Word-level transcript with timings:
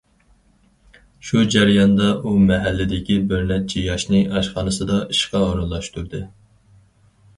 شۇ 1.27 1.41
جەرياندا 1.55 2.07
ئۇ 2.29 2.33
مەھەللىدىكى 2.47 3.19
بىرنەچچە 3.33 3.83
ياشنى 3.89 4.23
ئاشخانىسىدا 4.39 4.97
ئىشقا 5.13 5.43
ئورۇنلاشتۇردى. 5.51 6.23